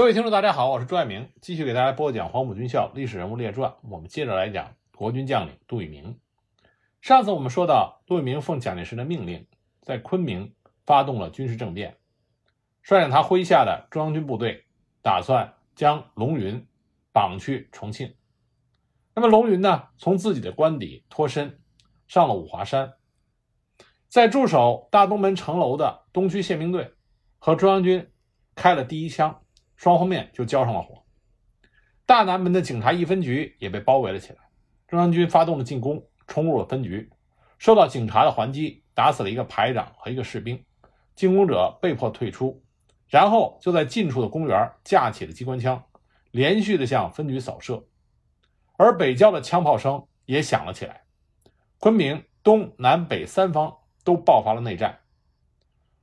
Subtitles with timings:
[0.00, 3.70] 各位听众，大家好，我是朱爱明，继续给大家播讲《黄埔军校历史人物列传》。
[3.82, 6.18] 我们接着来讲国军将领杜聿明。
[7.02, 9.46] 上次我们说到，杜聿明奉蒋介石的命令，
[9.82, 10.54] 在昆明
[10.86, 11.98] 发动了军事政变，
[12.80, 14.64] 率领他麾下的中央军部队，
[15.02, 16.66] 打算将龙云
[17.12, 18.14] 绑去重庆。
[19.14, 21.60] 那么龙云呢，从自己的官邸脱身，
[22.08, 22.94] 上了五华山，
[24.08, 26.94] 在驻守大东门城楼的东区宪兵队
[27.38, 28.10] 和中央军
[28.54, 29.42] 开了第一枪。
[29.80, 31.02] 双方面就交上了火，
[32.04, 34.38] 大南门的警察一分局也被包围了起来。
[34.86, 37.08] 中央军发动了进攻，冲入了分局，
[37.56, 40.62] 受到警察的还击，打死了一个排长和一个士兵，
[41.16, 42.62] 进攻者被迫退出。
[43.08, 45.82] 然后就在近处的公园架起了机关枪，
[46.30, 47.82] 连续的向分局扫射，
[48.76, 51.04] 而北郊的枪炮声也响了起来。
[51.78, 54.98] 昆明东南北三方都爆发了内战。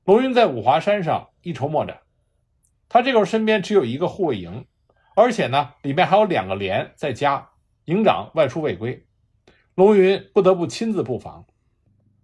[0.05, 1.95] 龙云在五华山上一筹莫展。
[2.89, 4.65] 他这个时候身边只有一个护卫营，
[5.15, 7.49] 而且呢，里面还有两个连在家，
[7.85, 9.05] 营长外出未归，
[9.75, 11.45] 龙云不得不亲自布防。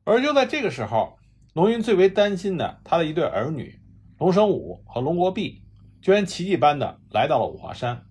[0.06, 1.18] 而就在这个时候，
[1.54, 3.80] 龙云最为担心的，他的一对儿女
[4.18, 5.64] 龙生武和龙国弼，
[6.02, 8.06] 居然奇迹般的来到了五华山。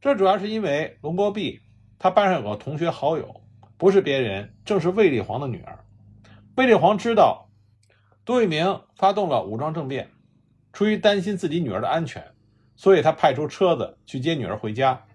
[0.00, 1.60] 这主要是因为龙国弼
[1.98, 3.42] 他班上有个同学好友，
[3.76, 5.84] 不是别人，正是卫立煌的女儿。
[6.56, 7.50] 卫立煌知道
[8.24, 10.10] 杜聿明发动了武装政变。
[10.74, 12.22] 出于担心自己女儿的安全，
[12.74, 15.06] 所以他派出车子去接女儿回家。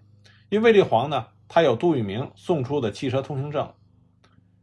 [0.48, 3.72] 因为卫立煌呢，他有杜聿明送出的汽车通行证。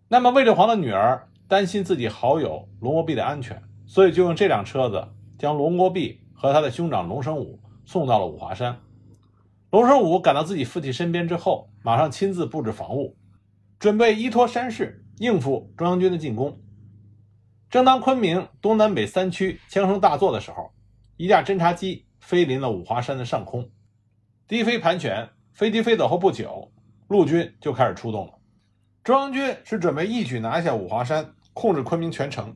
[0.07, 8.81] 那么卫立煌的女儿担心自己好友龙国弼的安全，所以就用这辆车子将龙国弼和他的兄长龙生武送到了五华山。
[9.69, 13.15] 龙生武赶到自己父亲身边之后，马上亲自布置防务，
[13.77, 16.59] 准备依托山势应付中央军的进攻。
[17.69, 20.71] 正当昆明东南北三区枪声大作的时候，
[21.17, 23.67] 一架侦察机飞临了五华山的上空，
[24.47, 26.71] 低飞盘旋，飞机飞走后不久，
[27.07, 28.33] 陆军就开始出动了。
[29.03, 32.55] 中央军是准备一举拿下五华山，控制昆明全城。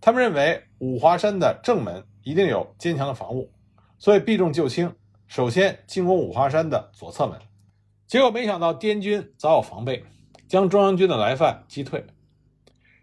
[0.00, 3.52] 他们认为五华山的正门一定有坚强的防务，
[3.98, 4.94] 所以避重就轻，
[5.26, 7.36] 首先进攻五华山的左侧门。
[8.06, 10.04] 结果没想到滇军早有防备，
[10.46, 12.06] 将中央军的来犯击退。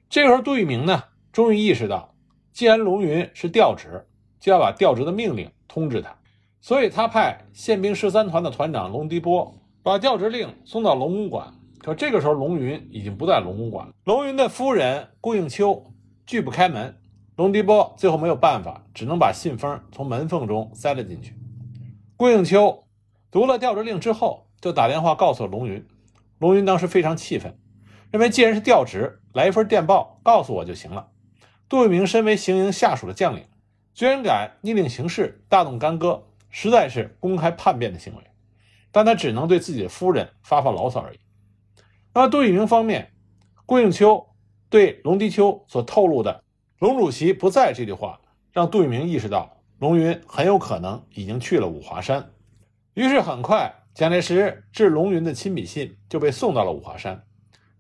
[0.08, 1.03] 这时候，杜聿明呢，
[1.34, 2.16] 终于意识到，
[2.53, 4.08] 既然龙云是调职。
[4.45, 6.16] 就要把调职的命令通知他，
[6.61, 11.51] 所以他派宪兵十三团的团长龙迪波把调职令送到龙公馆。
[11.79, 13.94] 可这个时候，龙云已经不在龙公馆了。
[14.03, 15.88] 龙云的夫人顾应秋
[16.28, 16.95] 拒不开门，
[17.35, 21.33] 龙迪波最后没有办法，只能把信封从门缝中塞了进去。
[22.16, 22.83] 顾应秋
[23.31, 25.83] 读了调职令之后，就打电话告诉了龙云。
[26.38, 27.57] 龙云当时非常气愤，
[28.12, 31.07] 认为既然是调职，来一份电报告诉我就行了。
[31.67, 33.44] 杜聿明身为行营下属的将领。
[33.95, 38.22] 居然敢逆令行事，大动干戈，实在是公开叛变的行为。
[38.91, 41.19] 但他只能对自己的夫人发发牢骚而已。
[42.13, 43.13] 那杜聿明方面，
[43.66, 44.28] 顾应秋
[44.69, 46.44] 对龙迪秋所透露的
[46.79, 48.19] “龙主席不在”这句话，
[48.51, 52.33] 让杜聿明意识到龙云很有可能已经去了五华山。
[52.95, 57.23] 于是很快，蒋介石致龙云的亲笔信就被送到了五华山。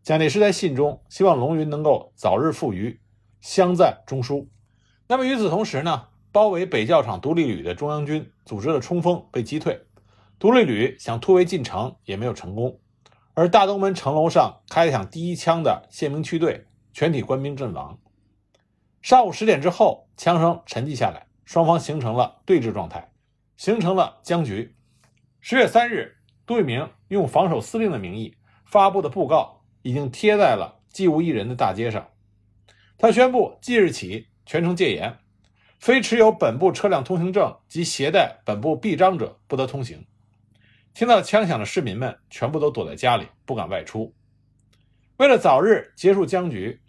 [0.01, 3.01] 蒋介石在信中希望龙云能够早日赴渝，
[3.41, 4.47] 相赞中书。
[5.07, 9.85] 那么与此同时呢，包围北教场独立旅的中央军组织的冲锋被击退，
[10.39, 12.79] 独立旅想突围进城也没有成功，
[13.35, 17.99] 而大东门城楼上开响第一枪的宪兵区队全体官兵阵亡。
[19.03, 23.11] 上午十点之后，枪声沉寂下来，双方形成了对峙状态，
[23.57, 24.75] 形成了僵局。
[25.39, 26.17] 十月三日，
[26.47, 32.09] 杜聿明用防守司令的名义发布的布告已经贴在了济无一人的大街上，
[32.97, 34.29] 他宣布即日起。
[34.45, 35.17] 全城戒严，
[35.79, 40.05] 非持有本部车辆通行证及携带本部臂章者不得通行。
[40.93, 44.13] 听到枪响的市民们全部都躲在家里，不敢外出。
[45.17, 46.79] 为了早日结束僵局，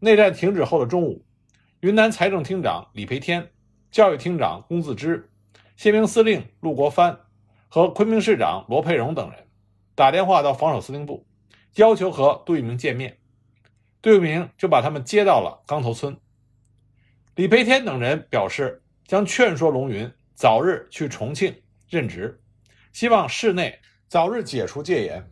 [0.00, 1.24] 内战停止后的中午，
[1.80, 3.50] 云南财政厅长李培天、
[3.90, 5.30] 教育厅长龚自知、
[5.76, 7.20] 宪兵司令陆国藩
[7.68, 9.46] 和昆明市长罗佩荣等人
[9.94, 11.26] 打电话到防守司令部，
[11.76, 13.18] 要求和杜聿明见面。
[14.02, 16.18] 杜聿明就把他们接到了钢头村。
[17.36, 21.52] 李培天等人表示，将劝说龙云早日去重庆
[21.88, 22.40] 任职，
[22.92, 23.76] 希望市内
[24.06, 25.28] 早日解除戒严。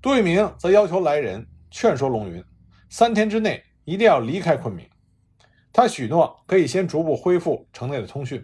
[0.00, 2.42] 杜聿明则要求来人劝说龙云，
[2.88, 4.88] 三天之内一定要离开昆明。
[5.70, 8.42] 他许诺可以先逐步恢复城内的通讯。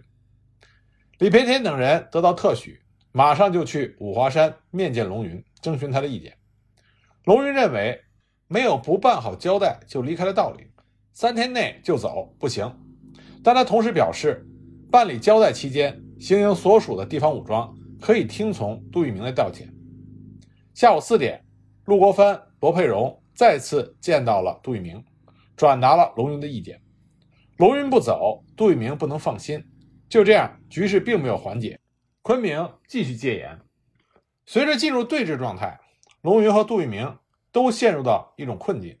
[1.17, 2.79] 李培天等人得到特许，
[3.11, 6.37] 马上就去五华山面见龙云，征询他的意见。
[7.23, 7.99] 龙云认为，
[8.47, 10.67] 没有不办好交代就离开的道理，
[11.13, 12.71] 三天内就走不行。
[13.43, 14.45] 但他同时表示，
[14.91, 19.67] 办理交代期间行营所属的地方武装可以听从杜聿明的调遣。
[20.73, 21.43] 下午四点，
[21.85, 25.03] 陆国藩、罗佩荣再次见到了杜聿明，
[25.55, 26.81] 转达了龙云的意见。
[27.57, 29.63] 龙云不走，杜聿明不能放心。
[30.07, 31.79] 就这样，局势并没有缓解，
[32.21, 33.59] 昆明继续戒严。
[34.45, 35.79] 随着进入对峙状态，
[36.21, 37.17] 龙云和杜聿明
[37.51, 38.97] 都陷入到一种困境。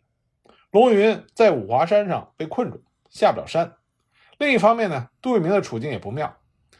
[0.71, 3.73] 龙云在五华山上被困住，下不了山。
[4.41, 6.35] 另一方面呢，杜聿明的处境也不妙，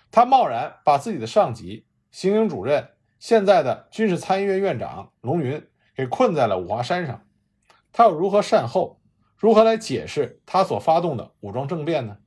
[0.10, 5.64] 他贸然把自己的上级、行营主任、现在的军事参议院院长龙云
[5.96, 7.24] 给困在了五华山上，
[7.92, 9.00] 他要如何善后？
[9.38, 12.18] 如何来解释他所发动的武装政变呢？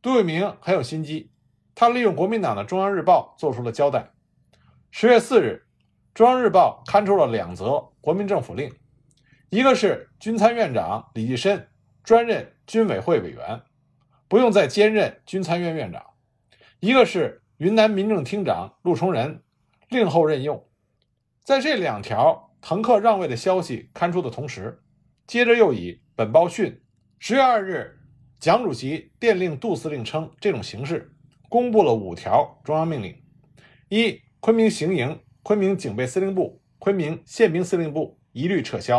[0.00, 1.32] 杜聿明很有心机，
[1.74, 4.12] 他利用国民党的中央日报做出了交代。
[4.92, 5.66] 十月四日，
[6.14, 8.72] 中央日报刊出了两则国民政府令，
[9.50, 11.68] 一个是军参院长李济深
[12.04, 13.60] 专任军委会委员，
[14.32, 16.00] 不用再兼任军参院院长；
[16.80, 19.42] 一个是云南民政厅长陆崇仁
[19.90, 20.66] 令后任用。
[21.44, 24.82] 在这两条腾客让位的消息刊出的同时，
[25.26, 26.80] 接着又以本报讯
[27.18, 27.98] 十月二日，
[28.40, 31.14] 蒋主席电令杜司令称，这种形式
[31.50, 33.14] 公布了五条中央命令：
[33.90, 38.98] 一、昆明行营、昆明警备司令部、昆明宪兵司令部一律撤销；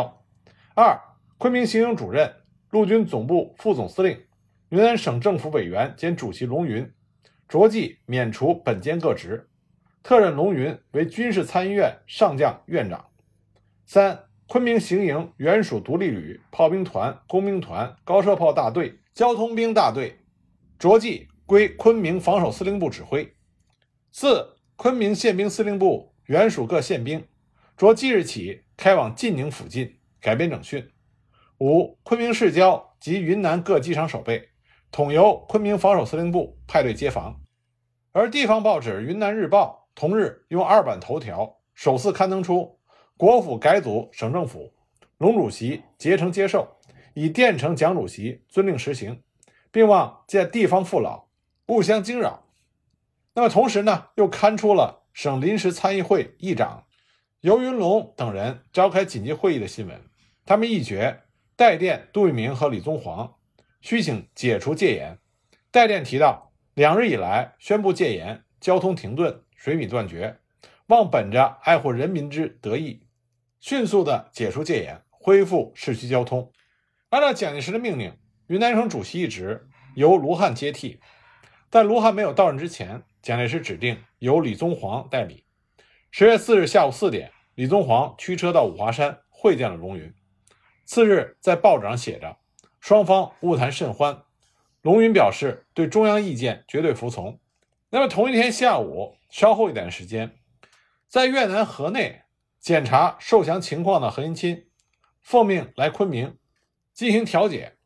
[0.76, 0.96] 二、
[1.38, 2.32] 昆明行营主任、
[2.70, 4.16] 陆军总部副总司令、
[4.70, 6.92] 云南省政府委员兼主席龙云，
[7.48, 9.48] 着即免除本兼各职，
[10.02, 12.98] 特任龙云为军事参议院上将院长；
[13.84, 14.24] 三。
[14.46, 20.20] 昆明行营原属独立旅、炮兵团、工兵团、高射炮大队、交通兵大队，
[20.78, 23.34] 着即归昆明防守司令部指挥。
[24.12, 27.26] 四、昆明宪兵司令部原属各宪兵，
[27.74, 30.86] 着即日起开往晋宁附近，改编整训。
[31.58, 34.50] 五、昆明市郊及云南各机场守备，
[34.94, 37.40] 统由昆明防守司令部派队接防。
[38.12, 42.78] 而地方报纸《云南日报》同日用二版头条首次刊登出。
[43.16, 44.72] 国府改组省政府，
[45.18, 46.76] 龙主席竭诚接受，
[47.12, 49.20] 以电呈蒋主席遵令实行，
[49.72, 51.24] 并望见地方父老
[51.66, 52.44] 勿相惊扰。
[53.34, 56.84] 那么同时呢，又刊出了省临时参议会议长
[57.40, 60.00] 尤云龙等人召开紧急会议的新闻。
[60.46, 61.22] 他们议决
[61.56, 63.34] 代电杜聿明和李宗煌，
[63.84, 65.18] 需请解除戒严。
[65.70, 70.38] 代电提到，两日以来宣布戒严，交通停顿，水米断绝，
[70.86, 73.06] 望本着爱护人民之德意。
[73.60, 76.50] 迅速的解除戒严，恢复市区交通。
[77.10, 78.16] 按照蒋介石的命令，
[78.46, 80.98] 云南省主席一职由卢汉接替。
[81.68, 85.44] 但卢汉没有到任之前，蒋介石指定由李宗煌代理。
[86.10, 90.14] 十月四日下午四点，李宗煌驱车到五华山会见了龙云。
[90.86, 92.38] 次日，在报纸上写着
[92.84, 94.24] ：“双方晤谈甚欢。”
[94.82, 97.40] 龙云表示对中央意见绝对服从。
[97.88, 100.36] 那么同一天下午，稍后一点时间，
[101.08, 102.20] 在越南河内。
[102.60, 104.66] 检查受降情况的何应钦
[105.20, 106.38] 奉命来昆明
[106.94, 107.76] 进行调解。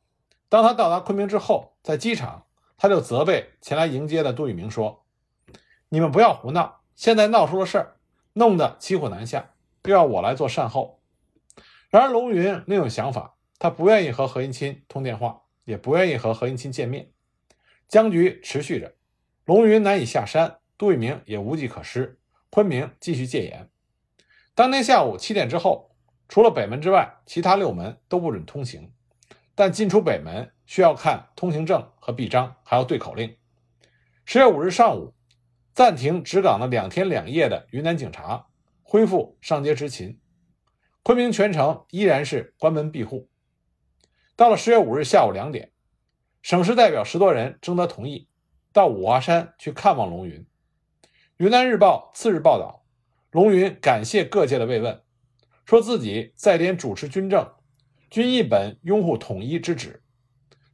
[0.49, 2.47] 当他到达昆明之后，在机场，
[2.77, 5.05] 他就责备前来迎接的杜聿明说
[5.91, 7.97] ：“你们不要胡闹，现在闹出了事儿，
[8.35, 9.51] 弄得骑虎难下，
[9.83, 11.01] 又要我来做善后。”
[11.91, 17.10] 然而龙云另有想法，他不愿意和何应钦通电话，也不愿意和何应钦见面。
[17.88, 18.94] 僵局持续着，
[19.44, 22.20] 龙云难以下山，杜聿明也无计可施，
[22.50, 23.69] 昆明继续戒严。
[24.55, 25.91] 当天下午七点之后，
[26.29, 28.93] 除了北门之外，其他六门都不准通行。
[29.55, 33.36] 但进出北门需要看通行证和臂章，还要对口令。
[34.24, 35.15] 十月五日上午，
[35.74, 38.46] 暂停值岗的两天两夜的云南警察
[38.82, 40.20] 恢复上街执勤。
[41.03, 43.29] 昆明全城依然是关门闭户。
[44.39, 45.73] 到了十月五日下午两点，
[46.43, 48.29] 省市代表十多人征得同意，
[48.73, 50.47] 到五华山去看望龙云。
[51.39, 52.85] 云南日报次日报道。
[53.33, 55.03] 龙云感谢各界的慰问，
[55.65, 57.53] 说自己在连主持军政，
[58.11, 60.05] 均一本拥护统一之旨。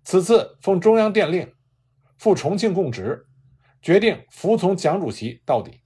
[0.02, 1.50] 此次奉中央电令，
[2.18, 3.26] 赴重庆供职，
[3.80, 5.80] 决定服从蒋主席到底。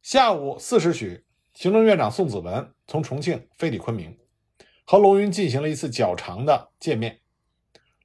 [0.00, 4.18] 下午四时许，行政院长宋子文从重庆飞抵昆明，
[4.86, 7.18] 和龙云进行了一次较长的见面。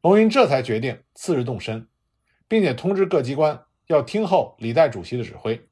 [0.02, 1.88] 龙云这才决定次日动身，
[2.48, 5.70] 并且通知各机关要听候李代主席的指挥。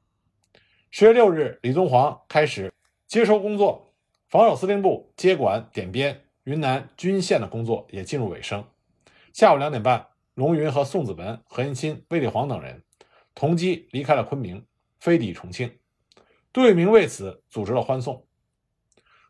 [0.92, 2.72] 十月六日，李宗煌开始
[3.08, 3.92] 接收工作，
[4.28, 8.64] 防守司令部接管点编云南军线的工作也进入尾声。
[9.32, 12.84] 下午两点半，龙云和宋子文、何应钦、卫立煌等人
[13.34, 14.64] 同机离开了昆明，
[15.00, 15.76] 飞抵重庆。
[16.52, 18.28] 杜聿明为此组织了欢送。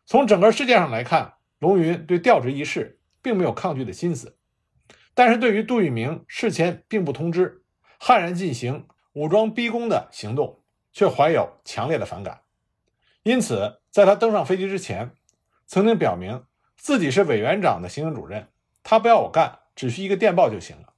[0.05, 4.35] 从整个事件上来看，龙云对调职一事并没有抗拒的心思，
[5.13, 7.61] 但是对于杜聿明事前并不通知，
[7.99, 12.41] 悍然进行武装逼宫的行动，却怀有强烈的反感。
[13.21, 15.11] 因此，在他登上飞机之前，
[15.67, 18.47] 曾经表明自己是委员长的行政主任，
[18.81, 20.93] 他不要我干，只需一个电报就行了。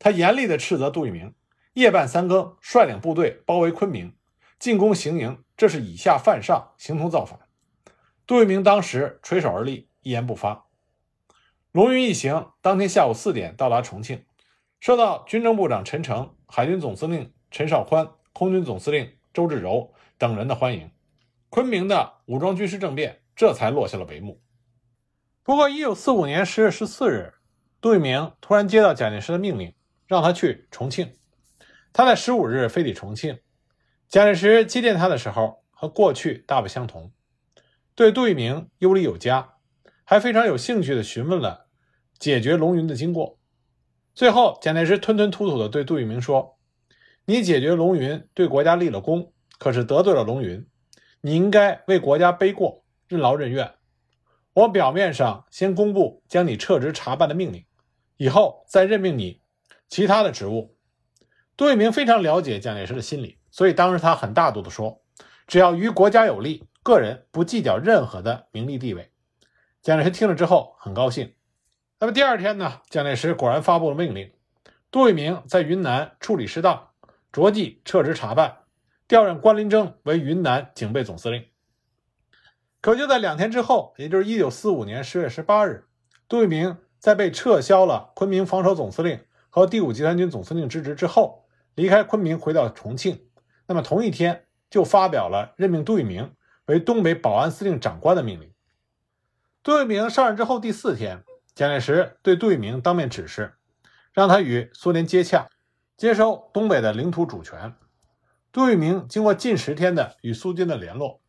[0.00, 1.32] 他严厉地斥责杜聿明
[1.74, 4.16] 夜半三更率领部队包围昆明，
[4.58, 7.38] 进攻行营，这是以下犯上，形同造反。
[8.26, 10.66] 杜聿明当时垂手而立，一言不发。
[11.72, 14.24] 龙云一行当天下午四点到达重庆，
[14.80, 20.90] 受到军政部长陈诚、海军总司令陈绍宽、空军总司令周至柔等人的欢迎，
[21.50, 24.40] 昆明的武装军事政变这才落下了帷幕。
[25.42, 27.34] 不过，一九四五年十月十四日，
[27.80, 29.74] 杜聿明突然接到蒋介石的命令，
[30.06, 31.12] 让他去重庆。
[31.92, 33.38] 他在十五日飞抵重庆，
[34.08, 37.12] 蒋介石接见他的时候和过去大不相同，
[37.96, 39.54] 对杜聿明优礼有加，
[40.02, 41.68] 还非常有兴趣地询问了。
[42.18, 43.38] 解决龙云的经过，
[44.16, 46.58] 最后蒋介石吞吞吐吐地对杜聿明说
[47.26, 50.66] ：“你解决龙云，对国家立了功，可是得罪了龙云，
[51.20, 53.74] 你应该为国家背过，任劳任怨。
[54.54, 57.64] 我表面上先公布将你撤职查办的命令，
[58.16, 59.40] 以后再任命你
[59.88, 60.76] 其他的职务。”
[61.56, 65.00] 杜聿明非常了解蒋介石的心理，所以当时他很大度地说
[65.46, 69.10] ：“只要于国家有利，个人不计较任何的名利地位。”
[69.82, 71.34] 蒋介石听了之后很高兴。
[71.98, 72.82] 那么第二天呢？
[72.88, 74.32] 蒋介石果然发布了命令，
[74.90, 76.90] 杜聿明在云南处理失当，
[77.32, 78.58] 着即撤职查办，
[79.08, 81.44] 调任关麟征为云南警备总司令。
[82.80, 85.86] 可就在两天之后，也就是一九四五年十月十八日，
[86.28, 93.26] 杜聿明在被撤销了昆明防守总司令和第五集团军总司令之职之后，离开昆明回到重庆。
[93.66, 96.34] 那么同一天就发表了任命杜聿明
[96.66, 98.52] 为东北保安司令长官的命令。
[99.62, 101.24] 杜聿明上任之后第四天。
[101.54, 103.54] 蒋介石对杜聿明当面指示，
[104.12, 105.48] 让他与苏联接洽，
[105.96, 107.76] 接收东北的领土主权。
[108.50, 111.22] 杜聿明经过近十天的与苏军的联络，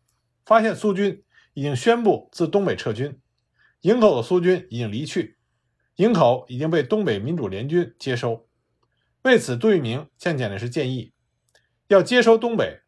[0.43, 1.23] 发现苏军
[1.53, 3.21] 已经宣布自东北撤军，
[3.81, 5.37] 营口的苏军已经离去，
[5.97, 8.47] 营口已经被东北民主联军接收。
[9.21, 11.13] 为此，杜聿明向蒋介石建议，
[11.87, 12.81] 要接收东北，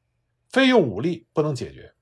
[0.49, 1.93] 非用武力不能解决。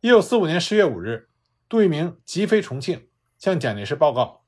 [0.00, 1.28] 一九四五年十月五日，
[1.68, 3.08] 杜聿明急飞重庆。
[3.36, 4.44] 向蒋介石报告，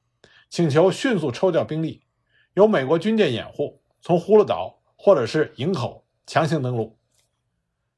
[0.48, 2.04] 请求迅速抽调兵力，
[2.54, 7.00] 由美国军舰掩护，从葫芦岛或者是营口强行登陆。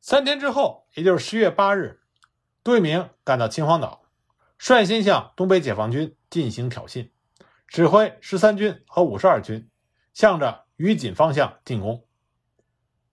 [0.00, 2.00] 三天之后，也就是十月八日，
[2.64, 4.06] 杜聿明赶到秦皇岛，
[4.56, 7.10] 率先向东北解放军进行挑衅，
[7.66, 9.68] 指挥十三军和五十二军
[10.14, 12.06] 向着于锦方向进攻。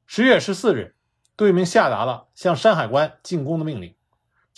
[0.06, 0.96] 十月十四日，
[1.36, 3.96] 杜聿明下达了向山海关进攻的命令。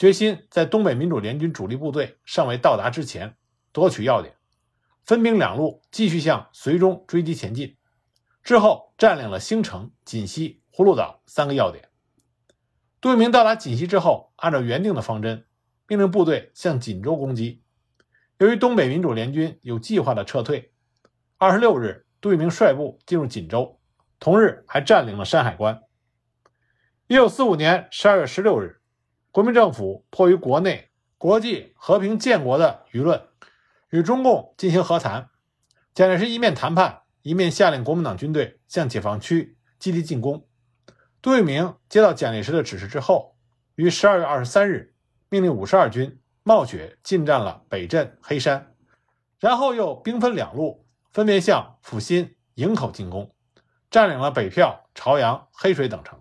[0.01, 3.37] 决心在东北民主联军主力部队尚未到达之前
[3.71, 4.35] 夺取要点，
[5.05, 7.77] 分兵两路继续向绥中追击前进。
[8.41, 11.87] 之后占领了兴城、锦西、葫芦岛三个要点。
[12.99, 15.45] 杜聿明到达锦西之后，按照原定的方针，
[15.87, 17.61] 命令部队向锦州攻击。
[18.39, 20.73] 由于东北民主联军有计划的撤退，
[21.37, 23.79] 二十六日，杜聿明率部进入锦州，
[24.17, 25.83] 同日还占领了山海关。
[27.05, 28.80] 一九四五年十二月十六日。
[29.31, 33.29] 国民政府迫于国内、国际和平建国的舆论，
[33.89, 35.29] 与中共进行和谈。
[35.93, 40.45] 蒋介石一面谈判，一面下令国民党军队向解放区积极进攻。
[41.21, 43.37] 杜聿明接到蒋介石的指示之后，
[43.75, 44.95] 于十二月二十三日
[45.29, 48.75] 命令五十二军冒雪进占了北镇、黑山，
[49.39, 53.33] 然后又兵分两路，分别向阜新、营口进攻，
[53.89, 56.19] 占领了北票、朝阳、黑水等城。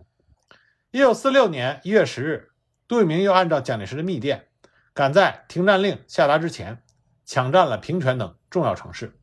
[0.92, 2.49] 一九四六年一月十日。
[2.90, 4.48] 杜聿明又按照蒋介石的密电，
[4.92, 6.82] 赶在停战令下达之前，
[7.24, 9.16] 抢占了平泉等重要城市。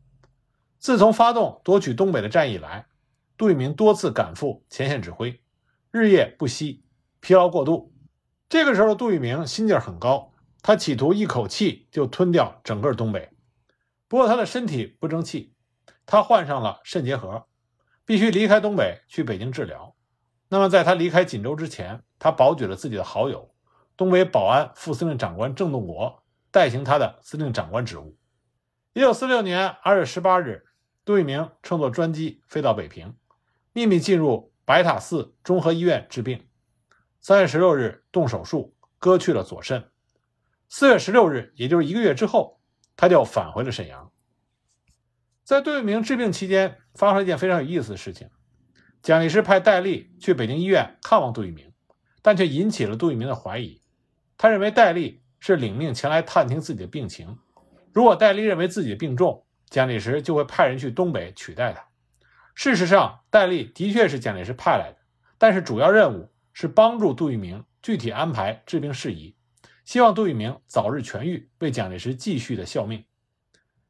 [0.79, 2.88] 自从发动夺取东北的战役以来，
[3.36, 5.41] 杜聿明多次赶赴前线指挥，
[5.91, 6.86] 日夜不息，
[7.19, 7.93] 疲劳过度。
[8.47, 10.31] 这个时候，杜聿明心劲很高，
[10.62, 13.31] 他企图一口气就吞掉整个东北。
[14.07, 15.53] 不过，他的身体不争气，
[16.05, 17.45] 他患上了肾结核，
[18.05, 19.93] 必须离开东北去北京治疗。
[20.47, 23.53] 那么，在他离开锦州之前，他保举了自己的好友。
[23.98, 28.16] 东北保安副司令长官郑洞国代行他的司令长官职务。
[28.94, 30.68] 一九四六年二月十八日，
[31.04, 33.16] 杜聿明乘坐专机飞到北平，
[33.74, 36.48] 秘密进入白塔寺综合医院治病。
[37.20, 39.89] 三月十六日动手术，割去了左肾。
[40.70, 42.62] 四月十六日，也就是一个月之后，
[42.96, 44.12] 他就返回了沈阳。
[45.44, 48.30] 在杜聿明治病期间，发生了一件非常有意思的事情：
[49.01, 51.74] 蒋介石派戴笠去北京医院看望杜聿明，
[52.22, 53.82] 但却引起了杜聿明的怀疑。
[54.38, 57.38] 他认为戴笠是领命前来探听自己的病情。
[57.91, 61.84] 如果戴笠认为自己病重，蒋介石就会派人去东北取代他。
[62.53, 64.98] 事实上，戴笠的确是蒋介石派来的，
[65.38, 69.36] 但是主要任务是帮助杜聿明具体安排治病事宜，
[69.86, 73.03] 希望杜聿明早日痊愈，为蒋介石继续的效命。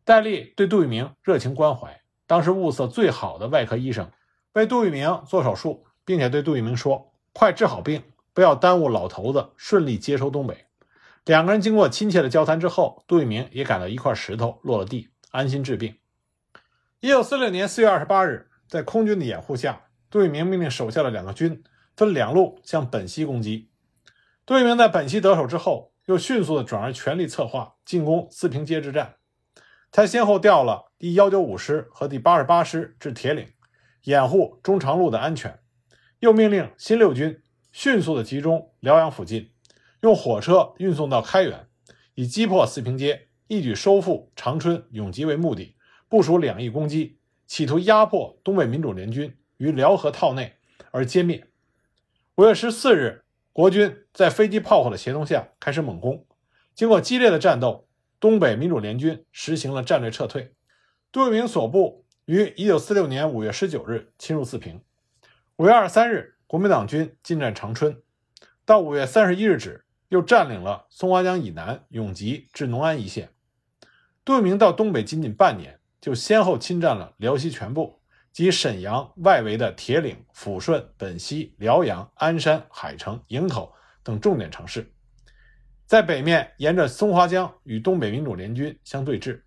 [0.03, 4.09] 戴笠对杜聿明热情关怀，当时物色最好的外科医生
[4.53, 8.03] 为杜聿明做手术，并且对杜聿明说：“快治好病，
[8.37, 10.67] 不要耽误老头子顺利接收东北。”
[11.25, 15.95] 两个人经过亲切的交谈之后，杜聿明也感到一块石头落了地，安心治病。
[16.99, 21.63] 一九四六年四月二十八日，在空军的掩护下，杜聿明命令手下的两个军
[21.95, 23.71] 分两路向本溪攻击。
[24.45, 29.15] 杜聿明在本溪得手之后，又迅速的转而全力策划进攻四平街之战。
[29.91, 33.47] 他先后调了第幺九五师和第八十八师至铁岭，
[34.03, 35.53] 掩护中长路的安全；
[36.19, 37.41] 又命令新六军
[37.79, 39.51] 迅速的集中辽阳附近，
[40.01, 41.67] 用火车运送到开原，
[42.15, 45.75] 以击破四平街，一举收复长春、永吉为目的，
[46.09, 50.55] 部署两翼攻击，企图压迫东北民主联军于辽河套内
[50.89, 51.47] 而歼灭。
[52.33, 56.25] 五月十四日，国军在飞机炮火的协同下开始猛攻，
[56.73, 57.87] 经过激烈的战斗。
[58.19, 60.55] 东北民主联军实行了战略撤退，
[61.11, 64.81] 杜聿明所部于1946年5月19日侵入四平
[65.57, 68.01] ，5月23日国民党军进占长春，
[68.65, 73.31] 到5月31日止又占领了松花江以南永吉至农安一线。
[74.23, 77.99] 杜聿明到东北仅仅半年，就先后侵占了辽西全部
[78.31, 84.89] 及沈阳外围的铁岭、抚顺、本溪、辽阳、鞍山、海城、营口等重点城市。
[85.85, 89.41] 在北面沿着松花江与东北民主联军相对峙，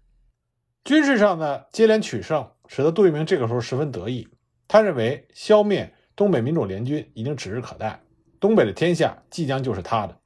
[0.84, 4.28] 军事上的接连取胜，使得杜聿明这个时候十分得意。
[4.68, 8.00] 他认为消灭东北民主联军已经指日可待，
[8.38, 10.16] 东北的天下即将就是他的。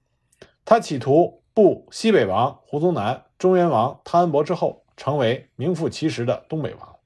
[0.64, 6.96] 他企图步西北王胡宗南、中原王汤恩伯之后，成为名副其实的东北王。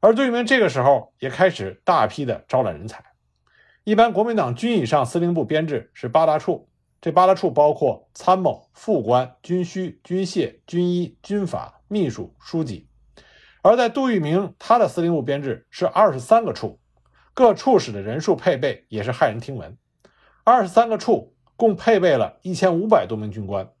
[0.00, 3.04] 而杜聿明这个时候也开始大批的招揽人才。
[3.84, 6.68] 一般国民党军以上司令部编制是八大处。
[7.00, 12.86] 这八大处包括参谋、副官、军需、军械、军医、军法、秘书、书记，
[13.60, 16.78] 而在杜聿明他的司令部编制是二十三个处，
[17.34, 19.78] 各处室的人数配备也是骇人听闻，
[20.44, 23.72] 二十三个处共配备了一千五百多名军官，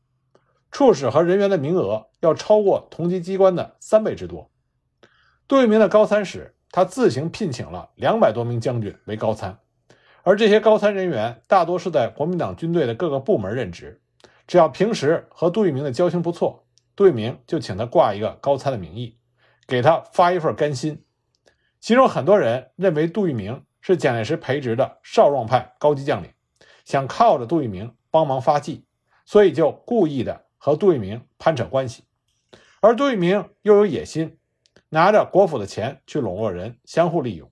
[0.70, 4.50] 处室和人员的名额要超过同级机关的三倍之多。
[5.46, 9.58] 杜聿明的高参使，他自行聘请了两百多名将军为高参。
[10.22, 14.00] 而这些高参人员大多是在国民党军队的各个部门任职，
[14.46, 16.64] 只要平时和杜聿明的交情不错，
[16.96, 19.18] 杜聿明就请他挂一个高参的名义，
[19.66, 21.04] 给他发一份干薪。
[21.82, 26.30] 其中很多人认为杜聿明是蒋介石培植的少壮派高级将领，
[26.84, 28.86] 想靠着杜聿明帮忙发迹，
[29.26, 32.04] 所以就故意的和杜聿明攀扯关系。
[32.80, 34.38] 而杜聿明又有野心，
[34.90, 37.50] 拿着国府的钱去笼络人，相互利用。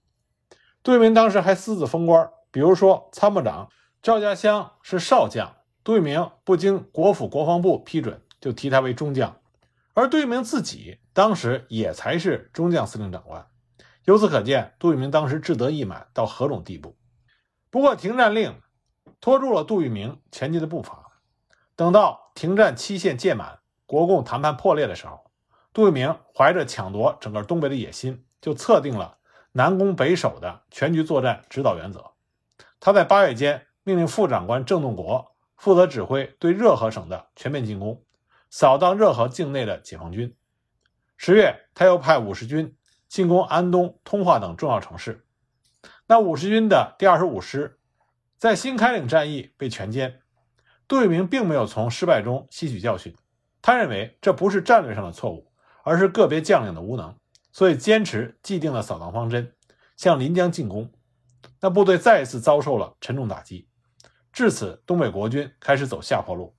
[0.84, 2.30] 杜聿明当时还私自封官。
[2.52, 3.68] 比如说，参谋长
[4.00, 9.40] 赵家乡是少将，杜聿明不经国府国防部批准就提他为中将，
[9.94, 13.44] 而杜聿明自己当时也才是中将司令长官。
[14.04, 16.96] 由此可见，杜聿明当时志得意满到何种地步。
[17.70, 18.60] 不过，停战令
[19.20, 21.20] 拖住了杜聿明前进的步伐。
[21.76, 25.30] 等到停战期限届满，国共谈判破裂的时候，
[25.72, 29.18] 杜聿明怀着抢夺整个东北的野心，就测定了
[29.52, 32.12] 南攻北守的全局作战指导原则。
[32.80, 38.02] 他在八月间命令副长官郑洞国负责指挥对热河省的全面进攻，
[38.48, 40.34] 扫荡热河境内的解放军。
[41.16, 42.74] 十月，他又派五十军
[43.10, 45.26] 进攻安东、通化等重要城市。
[46.06, 47.78] 那五十军的第二十五师
[48.38, 50.14] 在新开岭战役被全歼。
[50.86, 53.14] 杜聿明并没有从失败中吸取教训，
[53.60, 57.16] 他认为这不是战略上的错误，而是个别将领的无能，
[57.52, 59.52] 所以坚持既定的扫荡方针，
[59.96, 60.90] 向临江进攻。
[61.60, 63.68] 那部队再一次遭受了沉重打击，
[64.32, 66.56] 至此，东北国军开始走下坡路。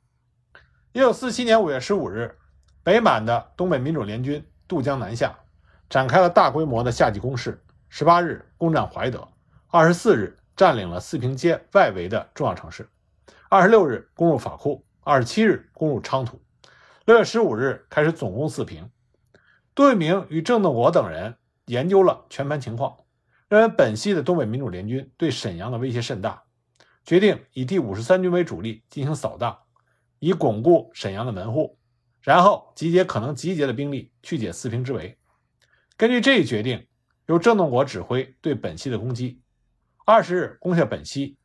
[0.91, 2.37] 一九四七年五月十五日，
[2.83, 5.39] 北满的东北民主联军渡江南下，
[5.91, 7.61] 展开了大规模的夏季攻势。
[7.89, 9.27] 十八日攻占怀德，
[9.67, 12.89] 二十四日占领了四平街外围的重要城市，
[13.49, 16.41] 二十六日攻入法库，二十七日攻入昌图，
[17.03, 18.89] 六月十五日开始总攻四平。
[19.75, 22.95] 杜聿明与郑洞国等人研究了全盘情况。
[23.49, 26.41] 认为本溪的东北民主联军对沈阳的威胁甚大，
[27.03, 29.59] 决定以第五十三军为主力进行扫荡，
[30.19, 31.77] 以巩固沈阳的门户，
[32.21, 35.17] 然后集结可能集结的兵力去解四平之围。
[35.97, 36.87] 根据这一决定，
[37.27, 39.41] 由郑洞国指挥对本溪的攻击。
[40.05, 41.37] 二十日攻下本溪，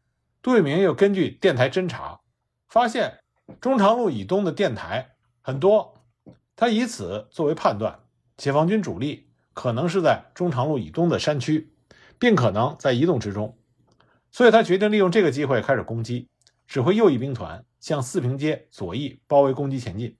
[0.43, 2.21] 杜聿明又根据电台侦察，
[2.69, 3.21] 发现
[3.61, 5.95] 中长路以东的电台很多，
[6.55, 8.01] 他以此作为判断，
[8.37, 9.25] 解放军主力。
[9.53, 11.73] 可能是在中长路以东的山区，
[12.19, 13.57] 并可能在移动之中，
[14.31, 16.29] 所以他决定利用这个机会开始攻击，
[16.67, 20.15] 指挥右翼兵团向四平街左翼包围攻击前进，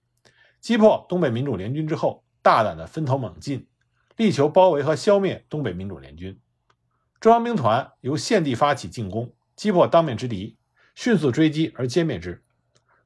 [0.59, 3.67] 击破东北民主联军之后，大胆的分头猛进，
[4.17, 6.37] 力求包围和消灭东北民主联军。
[7.21, 10.57] 中央兵团由现地发起进攻，击破当面之敌，
[10.95, 12.43] 迅速追击而歼灭之。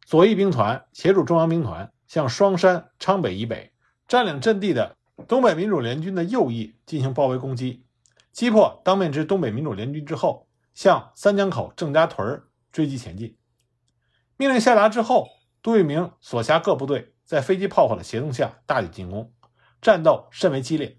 [0.03, 3.71] 左翼兵团协助中央兵团向双山、昌北以北
[4.07, 4.97] 占领阵地的。
[5.27, 7.85] 东北民主联军的右翼进行包围攻击，
[8.31, 13.37] 击破当面之东北民主联军之后，向三江口郑家屯追击前进。
[14.37, 15.27] 命令下达之后，
[15.61, 19.31] 杜聿明所辖各部队在飞机炮火的协同下大举进攻，
[19.79, 20.97] 战斗甚为激烈。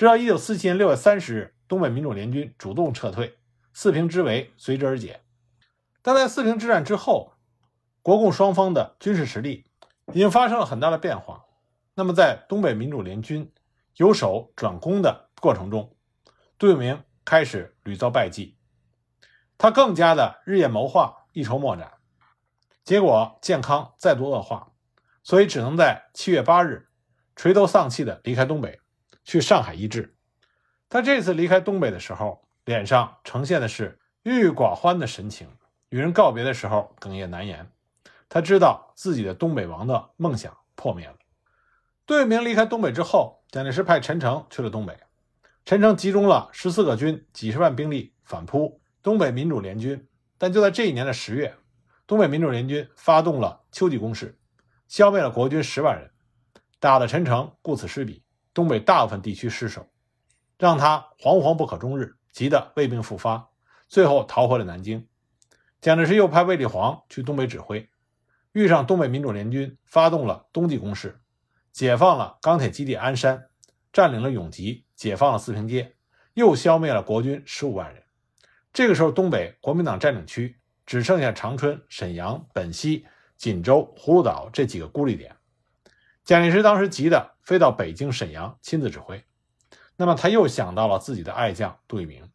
[0.00, 3.36] 直到1947年6月30日，东北民主联军主动撤退，
[3.74, 5.20] 四平之围随之而解。
[6.00, 7.34] 但在四平之战之后，
[8.00, 9.66] 国共双方的军事实力
[10.14, 11.44] 已经发生了很大的变化。
[11.92, 13.52] 那么，在东北民主联军
[13.96, 15.94] 由守转攻的过程中，
[16.56, 18.56] 杜聿明开始屡遭败绩，
[19.58, 21.92] 他更加的日夜谋划，一筹莫展，
[22.84, 24.72] 结果健康再度恶化，
[25.22, 26.88] 所以只能在七月八日
[27.36, 28.80] 垂头丧气的离开东北，
[29.24, 30.14] 去上海医治。
[30.88, 35.48] 他这次离开东北的时候，脸上呈现的是郁郁寡欢的神情，
[35.88, 37.70] 与人告别的时候哽咽难言。
[38.28, 41.16] 他知道自己的东北王的梦想破灭了。
[42.06, 44.96] 杜聿明离开东北之后，蒋介石派陈诚去了东北。
[45.64, 50.08] 陈诚集中了十四个军、几十万兵力反扑东北民主联军。
[50.38, 51.54] 但就在这一年的十月，
[52.06, 54.38] 东北民主联军发动了秋季攻势，
[54.88, 56.10] 消灭了国军十万人，
[56.78, 59.86] 打得陈诚顾此失彼，东北大部分地区失守，
[60.58, 63.48] 让他惶惶不可终日，急得胃病复发，
[63.88, 65.06] 最后逃回了南京。
[65.80, 67.88] 蒋介石又派卫立煌去东北指挥，
[68.52, 71.20] 遇上东北民主联军发动了冬季攻势。
[71.72, 73.46] 解放了钢铁基地鞍山，
[73.92, 75.94] 占领了永吉，解放了四平街，
[76.34, 78.02] 又消灭了国军十五万人。
[78.72, 85.36] 这个时候，东北国民党占领区只剩下长春、沈阳、本溪、锦州、葫芦岛这几个孤立点。
[86.24, 89.24] 蒋介石当时急得飞到北京、沈阳亲自指挥。
[89.96, 92.30] 那么他又想到了自己的爱将杜聿明。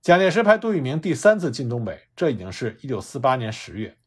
[0.00, 3.98] 蒋介石派杜聿明第三次进东北，这已经是一九四八年十月，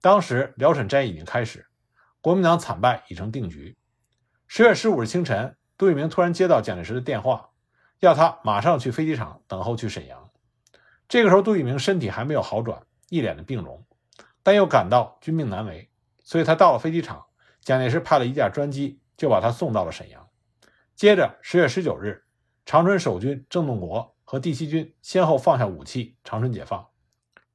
[0.00, 1.66] 当时辽沈战役已经开始。
[2.20, 3.76] 国民党惨败已成定局。
[4.46, 7.50] 十月十五日清晨，杜聿明突然接到蒋介石的电话，
[7.98, 10.30] 要他马上去飞机场等候去沈阳。
[11.08, 13.84] 这个时候，杜聿明身体还没有好转，一脸的病容，
[14.44, 15.90] 但又感到军命难违，
[16.22, 17.26] 所以他到了飞机场，
[17.60, 20.26] 蒋介石派了一架专机就把他送到了沈阳。
[20.96, 22.24] 接着，十月十九日，
[22.64, 26.86] 长春守军郑洞国和第七军先后放下武器，长春解放。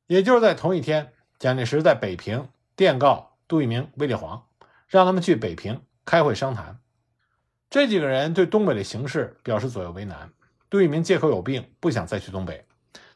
[0.06, 4.45] 也就是在同一天，蒋介石在北平电告杜聿明、卫立煌。
[4.88, 6.80] 让他们去北平开会商谈。
[7.67, 10.32] 这几个人对东北的形势表示左右为难。
[10.69, 12.63] 杜聿明借口有病，不想再去东北。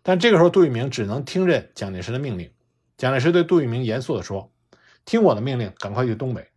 [0.01, 2.51] 但这个时候，杜聿明只能听任蒋介石的命令。
[2.97, 4.51] 蒋介石对杜聿明严肃地说
[5.05, 6.49] ：“听我的命令，赶快去东北。”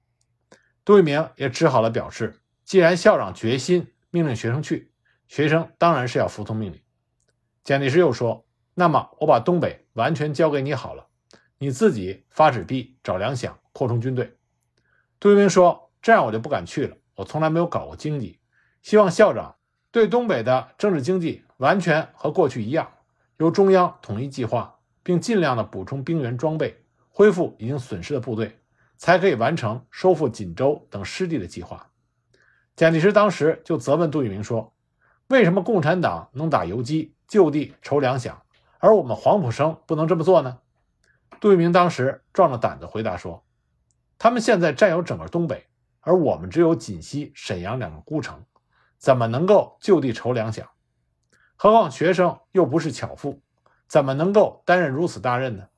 [0.84, 4.92] 杜聿明也只好了表示：“既然校长决心命令学生去，
[5.28, 6.80] 学生当然是要服从命令。”
[7.62, 11.06] 蒋介石又说：“那么我把东北完全交给你好了，
[11.58, 14.36] 你自己发纸币找粮饷，扩充军队。”
[15.20, 16.96] 杜聿明说：“这样我就不敢去了。
[17.16, 18.40] 我从来没有搞过经济，
[18.80, 19.56] 希望校长
[19.90, 22.90] 对东北的政治经济完全和过去一样，
[23.36, 28.58] 由中央统一计划，并尽量的补充兵员装备，恢复已经损失的部队，
[29.00, 31.88] 才可以完成收复锦州等失地的计划。”
[32.76, 34.74] 蒋介石当时就责问杜聿明说
[35.28, 38.34] ：“为什么共产党能打游击，就地筹粮饷，
[38.78, 40.58] 而我们黄埔生不能这么做呢？”
[41.40, 43.42] 杜聿明当时壮着胆子回答说。
[44.18, 45.66] 他们现在占有整个东北，
[46.00, 48.44] 而我们只有锦西、沈阳两个孤城，
[48.98, 50.66] 怎么能够就地筹粮饷？
[51.56, 53.40] 何况学生又不是巧妇，
[53.88, 55.68] 怎么能够担任如此大任呢？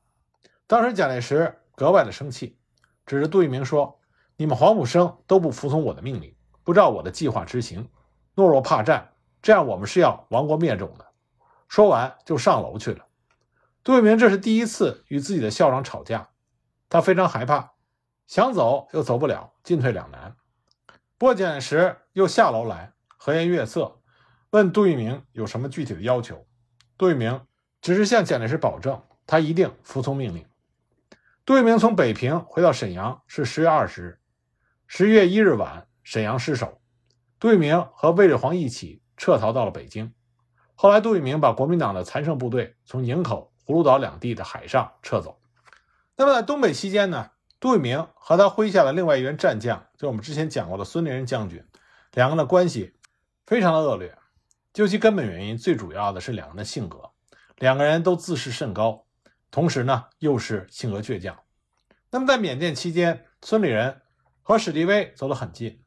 [0.66, 2.58] 当时蒋介石格外的生气，
[3.06, 4.00] 指着杜聿明说
[4.36, 7.88] ：“你们黄埔生都不服从我的命令，不照我的计划执行，
[8.36, 11.06] 懦弱怕战，这样我们是要亡国灭种的。”
[11.68, 13.06] 说完就上楼去了。
[13.82, 16.28] 杜聿明这是第一次与自己的校长吵架，
[16.88, 17.72] 他非常害怕。
[18.26, 20.36] 想走又走不了，进退两难。
[21.18, 24.00] 不过蒋介石又下楼来和颜悦色，
[24.50, 26.46] 问杜聿明有什么具体的要求。
[26.96, 27.40] 杜聿明
[27.80, 30.46] 只是向蒋介石保证，他一定服从命令。
[31.44, 34.18] 杜聿明从北平回到沈阳是十月二十日，
[34.86, 36.80] 十月一日晚，沈阳失守，
[37.40, 40.14] 杜聿明和卫立煌一起撤逃到了北京。
[40.76, 45.40] 后来，杜聿明把国民党的残剩部队从营口、葫芦岛两地的海上撤走。
[46.16, 47.30] 那么，在东北期间呢？
[47.58, 51.64] 杜聿明和他麾下的另外一员战将，就是我们之前讲过的孙立人将军，
[52.12, 52.94] 两个人的关系
[53.46, 54.16] 非常的恶劣。
[54.72, 57.10] 究其根本原因，最主要的是两人的性格，
[57.56, 59.04] 两个人都自视甚高，
[59.52, 61.38] 同时呢又是性格倔强。
[62.10, 64.02] 那么在缅甸期间，孙立人
[64.42, 65.80] 和史迪威走得很近，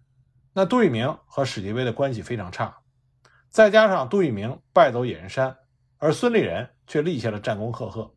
[0.53, 2.77] 那杜聿明和史迪威的关系非常差。
[3.49, 5.57] 再加上杜聿明败走野人山，
[5.97, 8.15] 而孙立人却立下了战功赫赫，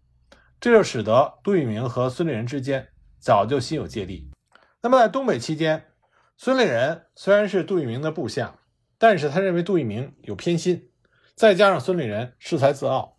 [0.61, 2.87] 这就使得杜聿明和孙立人之间
[3.18, 4.30] 早就心有芥蒂。
[4.80, 5.87] 那么在东北期间，
[6.37, 8.54] 孙立人虽然是杜聿明的部下。
[9.00, 10.90] 但是他认为杜聿明有偏心，
[11.37, 13.16] 再加上孙立人恃才自傲，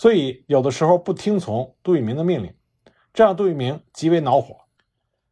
[0.00, 2.54] 所以有的时候不听从杜聿明的命令，
[3.12, 4.56] 这让杜聿明极为恼火。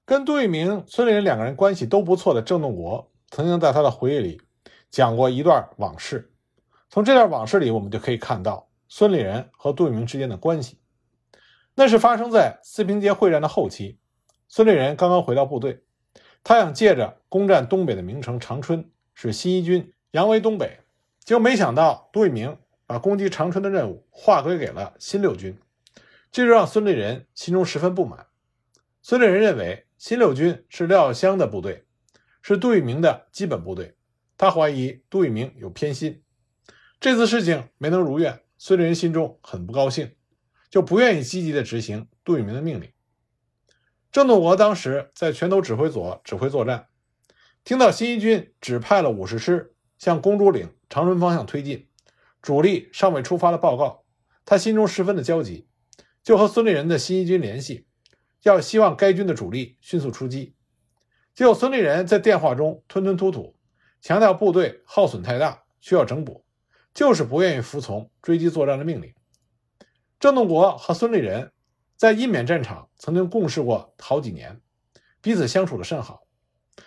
[0.05, 4.43] 跟杜聿明、孙立人两个人关系都不错的郑洞国，曾经在他的回忆里
[4.91, 6.31] 讲过一段往事。
[6.91, 10.79] 从这段往事里，我们就可以看到孙立人和杜聿明之间的关系。
[11.75, 13.99] 那是发生在四平街会战的后期，
[14.49, 15.83] 孙立人刚刚回到部队，
[16.45, 18.91] 他想借着攻占东北的名城长春。
[19.15, 20.81] 使新一军扬威东北，
[21.21, 25.59] 结果没想到杜聿明把攻击长春的任务划归给了新六军，
[26.33, 28.29] 这就让孙立人心中十分不满。
[29.03, 31.85] 孙立人认为新六军是廖耀湘的部队，
[32.41, 33.95] 是杜聿明的基本部队，
[34.39, 36.23] 他怀疑杜聿明有偏心。
[36.99, 40.15] 这次事情没能如愿，孙立人心中很不高兴，
[40.71, 42.91] 就不愿意积极的执行杜聿明的命令。
[44.11, 46.87] 郑洞国当时在拳头指挥所指挥作战。
[47.65, 51.88] 听到新一军只派了五十师向公主岭、长春方向推进，
[52.49, 54.05] 主力尚未出发的报告，
[54.47, 55.69] 他心中十分的焦急，
[56.23, 57.87] 就和孙立人的新一军联系，
[58.43, 60.55] 要希望该军的主力迅速出击。
[61.35, 63.55] 结果孙立人在电话中吞吞吐吐，
[64.01, 66.43] 强调部队耗损太大，需要整补，
[66.95, 69.13] 就是不愿意服从追击作战的命令。
[70.19, 71.53] 郑洞国和孙立人
[71.97, 74.59] 在印缅战场曾经共事过好几年，
[75.21, 76.23] 彼此相处的甚好。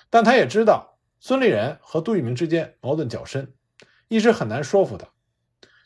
[0.09, 3.53] 但他也知道孙立人和杜聿明之间矛盾较深，
[4.07, 5.07] 一时很难说服他。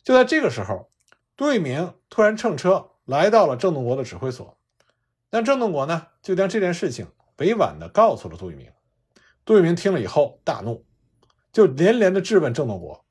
[0.06, 0.92] 就在这个时候，
[1.36, 4.60] 杜聿明突然乘车来到了郑洞国的指挥所，
[5.32, 7.08] 但郑洞国呢，就将这件事情
[7.40, 8.72] 委婉地告诉了杜聿明。
[9.44, 10.86] 杜聿明听了以后大怒，
[11.52, 13.04] 就连连地质问郑洞国：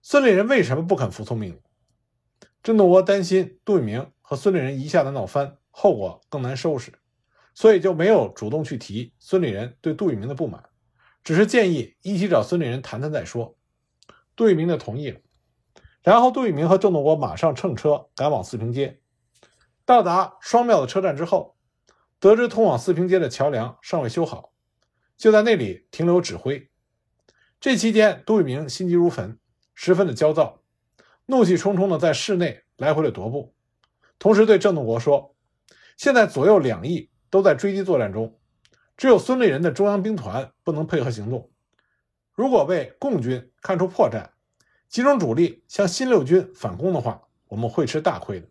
[0.00, 1.60] 孙立人为什么不肯服从命令？
[2.62, 6.94] 郑洞国担心杜聿明和孙立人一下子闹翻，后果更难收拾。
[7.54, 10.64] 所以就没有主动去提孙立人对杜聿明的不满，
[11.22, 13.54] 只是建议一起找孙立人谈谈再说。
[14.34, 15.20] 杜聿明的同意了，
[16.08, 18.98] 然后杜聿明和郑洞国马上乘车赶往四平街。
[19.84, 21.54] 到达双庙的车站之后，
[22.18, 24.54] 得知通往四平街的桥梁尚未修好，
[25.18, 26.70] 就在那里停留指挥。
[27.60, 29.38] 这期间，杜聿明心急如焚，
[29.74, 30.62] 十分的焦躁，
[31.26, 33.52] 怒气冲冲的在室内来回的踱步，
[34.18, 35.34] 同时对郑洞国说
[35.98, 38.40] ：“现在左右两翼。”都在追击作战中，
[38.96, 41.50] 只有孙立人的中央兵团不能配合行动。
[42.32, 44.30] 如果被共军看出破绽，
[44.88, 48.46] 集中主力向新六军反攻的话，我们会吃大亏的。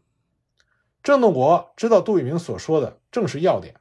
[1.02, 3.76] 郑洞国知道杜聿明所说的正是要点，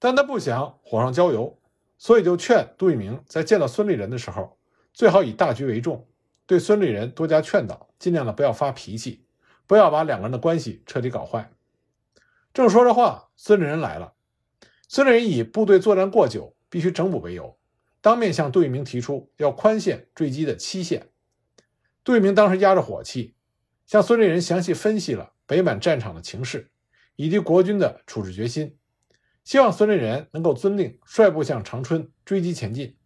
[0.00, 1.60] 但他不想火上浇油，
[1.96, 4.58] 所以就劝杜聿明在见到孙立人的时候，
[4.92, 6.08] 最好以大局为重，
[6.44, 9.24] 对孙立人多加劝导，尽量的不要发脾气，
[9.68, 11.52] 不要把两个人的关系彻底搞坏。
[12.52, 14.14] 正说着话，孙立人来了。
[14.88, 17.56] 孙立人以部队作战过久，必须整补为由，
[18.00, 21.09] 当面向杜聿明提出要宽限坠机的期限。
[22.02, 23.34] 杜聿明当时压着火气，
[23.86, 26.70] 向孙立人详细分析了北满战场的情势
[27.16, 28.78] 以及国军的处置决心，
[29.44, 32.96] 希望孙立人能够遵令率部向长春追击前进，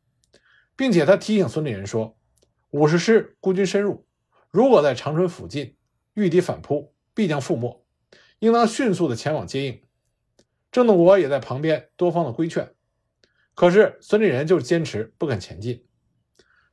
[0.76, 2.16] 并且他提醒孙立人说
[2.70, 4.06] ：“五十师孤军深入，
[4.50, 5.76] 如果在长春附近
[6.14, 7.84] 遇敌反扑，必将覆没。”
[8.40, 9.82] 应当迅速的前往接应，
[10.70, 12.74] 郑洞国也在旁边多方的规劝，
[13.54, 15.86] 可是孙立人就是坚持不肯前进。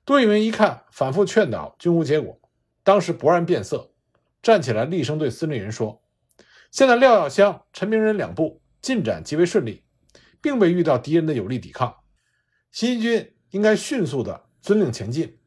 [0.04, 2.40] 杜聿明一看反复劝导均无结果，
[2.84, 3.92] 当时勃然变色，
[4.42, 6.02] 站起来厉声对孙立人说
[6.72, 9.84] ：“现在廖耀湘、陈明仁两部进展极为顺利，
[10.42, 11.98] 并未遇到敌人的有力抵抗，
[12.72, 15.38] 新一军应该迅速的遵令前进，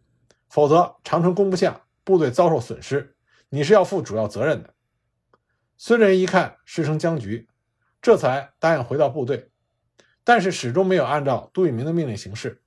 [0.48, 3.16] 否则长城攻不下，部队遭受损失，
[3.48, 4.72] 你是要负主要责任的。”
[5.76, 7.48] 孙立人一看事成僵局，
[8.00, 9.50] 这才答应回到部队，
[10.22, 12.62] 但是始终没有按照杜聿明的命令行事，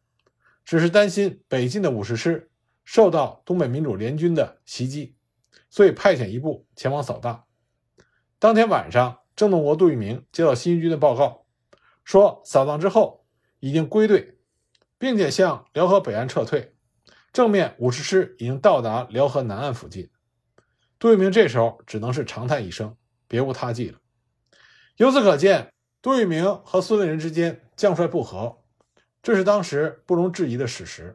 [0.68, 2.52] 只是担心北进的五十师
[2.84, 5.16] 受到东北民主联军的袭击，
[5.70, 7.46] 所以派遣一部前往扫荡。
[8.38, 11.46] 当天晚上，郑洞国、杜聿明接到新一军的报告，
[12.04, 13.26] 说扫荡之后
[13.62, 14.40] 已经归队，
[14.98, 16.76] 并且向辽河北岸撤退，
[17.32, 20.10] 正面五十师已经到达辽河南岸附近。
[21.00, 22.98] 杜聿明这时候只能是长叹一声，
[23.30, 24.00] 别无他计了。
[24.98, 28.58] 由此可见，杜聿明和孙立人之间将帅不和，
[29.28, 31.14] 这是当时不容置疑的史实。